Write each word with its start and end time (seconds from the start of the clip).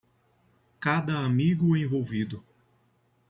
Cada 0.79 1.15
amigo 1.23 1.77
envolvido 1.77 2.43